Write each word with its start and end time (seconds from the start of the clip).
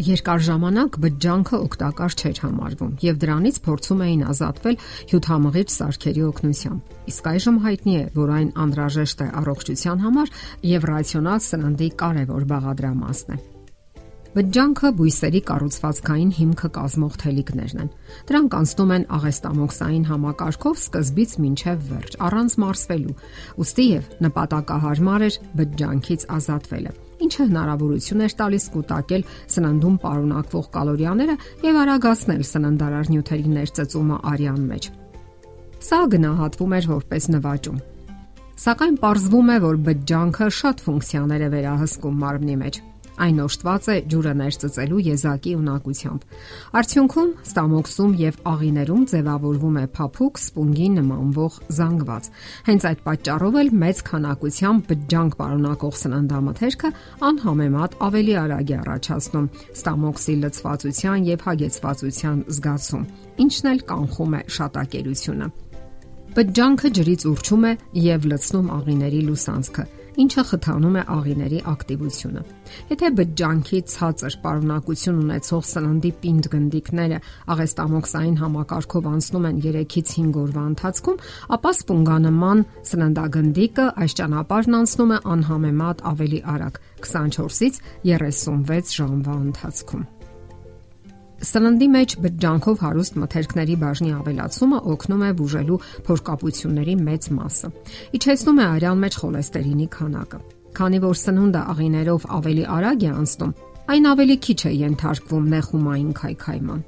Երկար 0.00 0.40
ժամանակ 0.46 0.94
բջջանքը 1.02 1.58
օգտակար 1.60 2.14
չէր 2.16 2.38
համարվում 2.40 2.92
եւ 3.04 3.16
դրանից 3.20 3.56
փորձում 3.66 3.98
էին 4.06 4.22
ազատվել 4.32 4.76
հյութամղիչ 5.10 5.66
սարքերի 5.74 6.22
օգնությամբ։ 6.30 6.94
Իսկ 7.10 7.28
այժմ 7.30 7.58
հայտնի 7.66 7.96
է, 8.00 8.04
որ 8.16 8.32
այն 8.36 8.48
անհրաժեշտ 8.64 9.20
է 9.20 9.28
առողջության 9.40 10.00
համար 10.04 10.32
եւ 10.70 10.86
ռացիոնալ 10.90 11.42
սննդի 11.50 11.88
կարևոր 12.00 12.46
բաղադրամասն 12.54 13.34
է։ 13.36 13.38
Բջջանքը 14.30 14.90
բույսերի 15.00 15.40
կառուցվածքային 15.50 16.32
հիմքը 16.38 16.68
կազմող 16.80 17.14
թելիկներն 17.20 17.80
են։ 17.82 17.92
Դրանք 18.30 18.56
անցնում 18.60 18.94
են 18.96 19.06
աղեստամոքսային 19.18 20.08
համակարգով 20.14 20.80
սկզբից 20.86 21.36
մինչև 21.44 21.84
վերջ, 21.90 22.16
առանց 22.30 22.58
մարսվելու։ 22.62 23.18
Ոստի 23.58 23.90
եւ 23.90 24.10
նպատակահարմար 24.30 25.28
էր 25.28 25.40
բջջանքից 25.60 26.28
ազատվելը 26.38 26.98
ինչը 27.26 27.46
հնարավորություն 27.50 28.24
էր 28.26 28.34
տալիս 28.40 28.66
կուտակել 28.74 29.24
սննդում 29.54 29.96
պարունակվող 30.04 30.66
կալորիաները 30.76 31.36
եւ 31.68 31.80
արագացնել 31.84 32.44
սննդարար 32.50 33.10
նյութերի 33.14 33.54
ներծծումը 33.60 34.20
արյան 34.34 34.60
մեջ։ 34.70 34.90
Սա 35.80 36.00
գնահատվում 36.14 36.76
էր 36.80 36.90
որպես 36.90 37.30
նվաճում։ 37.36 37.82
Սակայն 38.60 38.96
ողջվում 39.00 39.50
է, 39.50 39.58
որ 39.64 39.76
բջջանքը 39.88 40.48
շատ 40.60 40.82
ֆունկցիաներ 40.84 41.44
է 41.46 41.52
վերահսկում 41.56 42.18
մարմնի 42.20 42.56
մեջ 42.60 42.80
Այն 43.20 43.40
օժտված 43.44 43.86
է 43.92 43.94
ջուրը 44.10 44.32
ներծծելու 44.40 45.00
եզակի 45.04 45.50
ունակությամբ։ 45.60 46.22
Արդյունքում 46.80 47.32
ստամոքսում 47.50 48.14
եւ 48.20 48.38
աղիներում 48.50 49.02
ձևավորվում 49.12 49.76
է 49.80 49.84
փափուկ 49.96 50.40
սպունգի 50.40 50.88
նմանվող 50.94 51.58
զանգված։ 51.80 52.30
Հենց 52.70 52.86
այդ 52.90 53.02
պատճառով 53.10 53.58
էլ 53.60 53.70
մեծ 53.84 54.02
քանակությամբ 54.08 54.88
բջջանք 54.90 55.38
պարունակող 55.40 55.94
սննդամթերքը 56.00 56.92
անհամեմատ 57.30 57.96
ավելի 58.08 58.34
արագ 58.40 58.70
է 58.70 58.76
առաջացնում 58.80 59.50
ստամոքսի 59.76 60.34
լցվածության 60.40 61.30
եւ 61.30 61.46
հագեցվածության 61.50 62.42
զգացում, 62.56 63.04
ինչն 63.44 63.70
էլ 63.74 63.80
կանխում 63.90 64.36
է 64.40 64.42
շատակերությունը։ 64.56 65.52
Բջջանքը 66.30 66.88
ջրից 66.96 67.22
ուրճում 67.26 67.64
է 67.66 67.72
եւ 68.06 68.28
լցնում 68.30 68.68
աղիների 68.80 69.24
լուսանցքը 69.28 69.84
ինչը 70.20 70.42
խթանում 70.50 70.96
է 71.00 71.02
աղիների 71.14 71.60
ակտիվությունը։ 71.70 72.42
Եթե 72.90 73.10
բջջանքի 73.20 73.80
ցածր 73.92 74.36
պարունակություն 74.44 75.20
ունեցող 75.24 75.64
սննդի 75.70 76.12
պինդ 76.24 76.48
գնդիկները 76.54 77.18
աղեստամոքսային 77.54 78.36
համակարգով 78.42 79.10
անցնում 79.14 79.48
են 79.50 79.60
3-ից 79.64 80.14
5 80.20 80.38
օրվա 80.44 80.64
ընթացքում, 80.70 81.20
ապա 81.56 81.74
սպունգանման 81.80 82.64
սննդագնդիկը 82.92 83.90
այս 84.04 84.16
ճանապարհն 84.20 84.80
անցնում 84.80 85.12
է 85.16 85.20
անհամեմատ 85.34 86.06
ավելի 86.14 86.40
արագ 86.54 86.80
24-ից 87.10 87.84
36 88.14 88.96
ժամվա 89.00 89.36
ընթացքում։ 89.50 90.08
Սննդի 91.40 91.86
մեջ 91.88 92.12
բջջանքով 92.20 92.82
հարուստ 92.84 93.14
մթերքների 93.16 93.74
բաժնի 93.80 94.10
ավելացումը 94.12 94.78
օգնում 94.92 95.22
է 95.24 95.28
բուժելու 95.38 95.76
փորկապությունների 96.04 96.96
մեծ 97.00 97.28
մասը։ 97.36 97.70
Իջեցնում 98.18 98.58
է 98.60 98.66
արյան 98.70 99.00
մեջ 99.04 99.16
խոլեստերինի 99.20 99.86
քանակը։ 99.94 100.40
Քանի 100.76 100.98
որ 101.00 101.16
սնունդը 101.20 101.62
աղիներով 101.72 102.26
ավելի 102.36 102.64
արագ 102.76 103.06
է 103.08 103.12
անցնում, 103.20 103.54
այն 103.90 104.10
ավելի 104.10 104.36
քիչ 104.44 104.60
է 104.60 104.72
ենթարկվում 104.80 105.46
նեղումային 105.54 106.12
քայքայման։ 106.20 106.82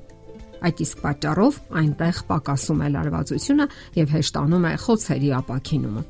Այդ 0.62 0.82
իսկ 0.84 1.00
պատճառով 1.02 1.56
այնտեղ 1.80 2.18
պակասում 2.28 2.82
է 2.82 2.90
լարվածությունը 2.92 3.66
եւ 3.98 4.12
հեշտանում 4.14 4.66
է 4.68 4.74
խոցերի 4.84 5.32
ապակինումը։ 5.40 6.02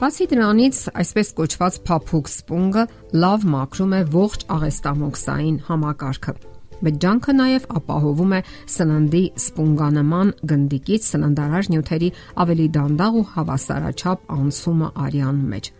Բացի 0.00 0.28
դրանից, 0.30 0.78
այսպես 1.04 1.34
կոչված 1.40 1.80
փափուկ 1.90 2.30
սպունգը 2.32 2.86
լավ 3.26 3.44
մաքրում 3.50 3.92
է 3.98 4.02
ողջ 4.14 4.46
աղեստամոքսային 4.56 5.60
համակարգը 5.68 6.34
Բջջանքը 6.80 7.32
նաև 7.36 7.64
ապահովում 7.76 8.30
է 8.32 8.40
սննդի 8.74 9.22
սպունգանման 9.40 10.30
գնդիկից 10.52 11.08
սննդարար 11.10 11.66
նյութերի 11.74 12.08
ավելի 12.44 12.68
դանդաղ 12.76 13.18
ու 13.20 13.24
հավասարաչափ 13.34 14.32
անցումը 14.36 14.88
արյան 15.04 15.42
մեջ։ 15.50 15.70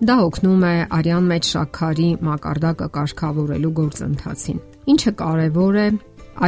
Դա 0.00 0.16
օգնում 0.24 0.62
է 0.64 0.74
արյան 0.96 1.26
մեջ 1.30 1.50
շաքարի 1.50 2.08
մակարդակը 2.24 2.86
կարգավորելու 2.94 3.72
գործընթացին, 3.80 4.62
ինչը 4.94 5.12
կարևոր 5.20 5.76
է 5.76 5.88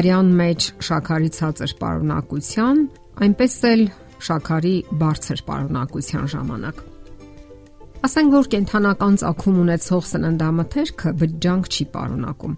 արյան 0.00 0.32
մեջ 0.40 0.68
շաքարի 0.88 1.30
ցածր 1.36 1.76
պարունակության, 1.82 2.82
այնպես 3.28 3.58
էլ 3.72 3.84
շաքարի 4.22 4.74
բարձր 5.02 5.44
պարունակության 5.52 6.26
ժամանակ։ 6.32 6.82
Ասենք 8.08 8.32
որ 8.40 8.48
կենթանական 8.56 9.16
ցակում 9.22 9.58
ունեցող 9.62 10.06
սննդամթերքը 10.12 11.12
բջջանք 11.20 11.68
չի 11.76 11.84
պարունակում 11.92 12.56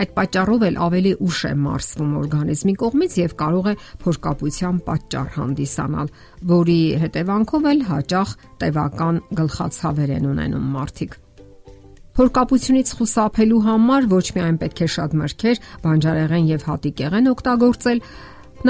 Այդ 0.00 0.12
պատճառով 0.16 0.62
էլ 0.64 0.76
ավելի 0.80 1.10
ուշ 1.26 1.38
է 1.44 1.54
մարսվում 1.60 2.12
օրգանիզմի 2.20 2.74
կողմից 2.80 3.16
եւ 3.20 3.32
կարող 3.40 3.66
է 3.68 3.74
փորկապության 4.04 4.78
պատճառ 4.86 5.26
հանդիսանալ, 5.34 6.12
որի 6.52 6.78
հետևանքով 7.02 7.68
էլ 7.70 7.82
հաճախ 7.90 8.32
տևական 8.62 9.20
գլխացավեր 9.40 10.14
են 10.16 10.30
ունենում 10.30 10.70
մարդիկ։ 10.80 11.18
Փորկապությունից 12.20 12.88
խուսափելու 12.96 13.60
համար 13.64 14.08
ոչ 14.10 14.24
միայն 14.36 14.56
պետք 14.60 14.80
է 14.80 14.88
շատ 14.96 15.12
մրգեր, 15.20 15.60
բանջարեղեն 15.84 16.50
եւ 16.50 16.66
հատիկեղեն 16.70 17.30
օգտագործել, 17.30 18.02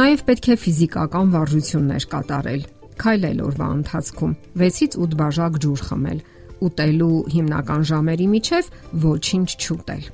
նաեւ 0.00 0.22
պետք 0.28 0.50
է 0.50 0.56
ֆիզիկական 0.66 1.32
վարժություններ 1.34 2.06
կատարել։ 2.14 2.62
Քայլել 3.00 3.42
օրվա 3.48 3.68
ընթացքում 3.80 4.36
6-ից 4.60 5.00
8 5.08 5.18
բաժակ 5.24 5.60
ջուր 5.64 5.84
խմել, 5.88 6.22
ուտելու 6.68 7.12
հիմնական 7.34 7.90
ժամերի 7.90 8.30
միջև 8.36 8.72
ոչինչ 9.10 9.48
չուտել։ 9.56 10.10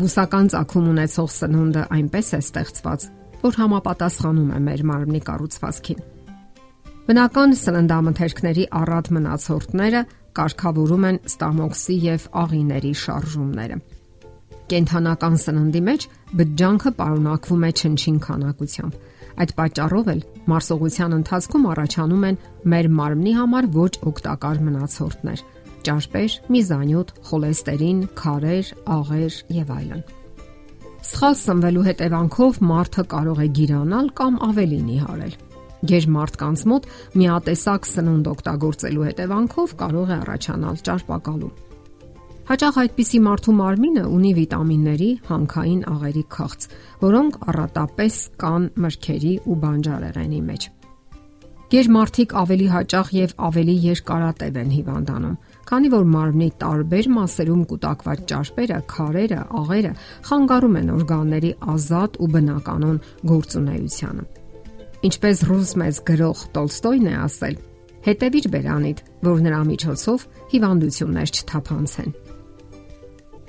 Բուսական 0.00 0.46
ցակում 0.48 0.86
ունեցող 0.94 1.26
սնունդը 1.34 1.80
այնպես 1.92 2.28
է 2.32 2.38
ստեղծված, 2.40 3.02
որ 3.42 3.56
համապատասխանում 3.60 4.52
է 4.56 4.60
մեր 4.64 4.82
մարմնի 4.90 5.20
կառուցվածքին։ 5.26 5.98
Բնական 7.10 7.52
սննդամթերքների 7.60 8.64
առատ 8.80 9.10
մնացորդները 9.16 10.02
կարգավորում 10.40 11.04
են 11.10 11.20
ստամոքսի 11.28 11.96
եւ 12.06 12.26
աղիների 12.40 12.92
շարժումները։ 13.02 13.78
Կենթանական 14.72 15.36
սննդի 15.44 15.82
մեջ 15.90 16.08
բջջանքը 16.40 16.90
պարունակվում 17.00 17.64
է 17.68 17.70
չնչին 17.76 18.18
քանակությամբ։ 18.24 18.98
Այդ 19.40 19.52
պատճառով 19.60 20.10
էլ 20.14 20.20
մարսողության 20.52 21.16
ընթացքում 21.20 21.66
առաջանում 21.74 22.24
են 22.30 22.40
մեր 22.72 22.88
մարմնի 23.00 23.32
համար 23.40 23.68
ոչ 23.76 23.92
օգտակար 24.10 24.62
մնացորդներ, 24.70 25.44
ճարպեր, 25.86 26.34
միզանյութ, 26.54 27.12
խոլեստերին, 27.30 28.00
քարեր, 28.20 28.72
աղեր 28.96 29.38
եւ 29.60 29.72
այլն։ 29.76 30.02
Սխալ 31.10 31.36
սնվելու 31.40 31.86
հետևանքով 31.86 32.60
մարդը 32.70 33.04
կարող 33.14 33.38
է 33.40 33.48
գիրանալ 33.56 34.10
կամ 34.20 34.34
ավելին 34.50 34.90
իհարել։ 34.96 35.34
Ģեր 35.90 36.06
մարդկանց 36.12 36.62
մոտ 36.70 36.86
միատեսակ 37.16 37.86
սնունդ 37.88 38.26
օգտագործելու 38.30 39.06
հետևանքով 39.08 39.74
կարող 39.80 40.10
է 40.10 40.16
առաջանալ 40.20 40.82
ճարպակալում։ 40.90 41.54
Հաճախ 42.50 42.78
այդպիսի 42.82 43.18
մարդու 43.24 43.52
մարմինը 43.60 44.04
ունի 44.10 44.30
վիտամինների, 44.36 45.10
հանքային 45.30 45.82
աղերի 45.86 46.24
քաղց, 46.34 46.64
որոնք 47.04 47.36
առատապես 47.52 48.16
կան 48.42 48.64
մրգերի 48.84 49.34
ու 49.46 49.58
բանջարեղենի 49.64 50.40
մեջ։ 50.50 50.66
Գերմարթիկ 51.70 52.34
ավելի 52.40 52.66
հաճախ 52.74 53.12
եւ 53.14 53.34
ավելի 53.46 53.76
երկարատև 53.86 54.56
են 54.64 54.72
հիվանդանում, 54.74 55.36
քանի 55.70 55.90
որ 55.94 56.06
մարմնի 56.10 56.48
տարբեր 56.60 57.08
մասերում 57.14 57.62
կուտակված 57.70 58.22
ճարպերը, 58.30 58.78
քարերը, 58.90 59.40
աղերը 59.60 59.92
խանգարում 60.26 60.78
են 60.80 60.92
օրգանների 60.96 61.52
ազատ 61.74 62.20
ու 62.20 62.30
բնականon 62.34 62.96
գործունեությանը։ 63.30 64.24
Ինչպես 65.10 65.42
ռուս 65.48 65.70
մեծ 65.80 66.00
գրող 66.10 66.40
Տոլստոյն 66.58 67.06
է 67.06 67.14
ասել. 67.24 67.54
հետևիր 68.00 68.46
բերանիդ, 68.52 68.98
որ 69.28 69.40
նրա 69.44 69.60
միջոցով 69.70 70.22
հիվանդություններ 70.50 71.32
չթափանցեն։ 71.36 72.12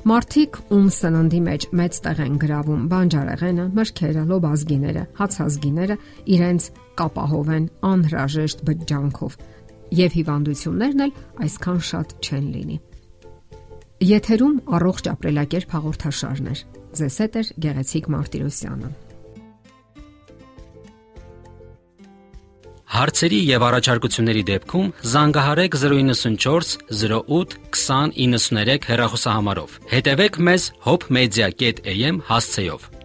Մարտիկ 0.02 0.58
ում 0.76 0.88
սննդի 0.92 1.40
մեջ 1.46 1.66
մեծ 1.78 1.98
տեղ 2.04 2.20
են 2.26 2.38
գրավում 2.42 2.86
բանջարեղենը, 2.92 3.66
մրգերը, 3.78 4.24
լոբազգիները, 4.32 5.04
հացազգիները 5.22 5.98
իրենց 6.36 6.68
կապահովեն 7.02 7.66
անհրաժեշտ 7.92 8.64
բջջանքով, 8.68 9.38
եւ 9.98 10.18
հիվանդություններն 10.22 11.06
էլ 11.06 11.14
այսքան 11.46 11.80
շատ 11.92 12.18
չեն 12.22 12.50
լինի։ 12.56 12.78
Եթերում 14.02 14.58
առողջ 14.78 15.08
ապրելակերպ 15.12 15.74
հաղորդաշարներ։ 15.78 16.62
Ձեզ 16.98 17.18
հետ 17.22 17.36
է 17.38 17.44
Գեղեցիկ 17.66 18.08
Մարտիրոսյանը։ 18.16 18.92
Հարցերի 22.92 23.38
եւ 23.48 23.64
առաջարկությունների 23.68 24.42
դեպքում 24.50 24.88
զանգահարեք 25.12 25.78
094 25.84 26.74
08 26.92 27.56
2093 27.78 28.90
հեռախոսահամարով։ 28.92 29.78
Հետևեք 29.94 30.42
մեզ 30.50 30.66
hopmedia.am 30.88 32.20
հասցեով։ 32.32 33.01